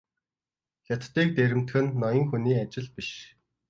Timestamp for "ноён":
2.01-2.25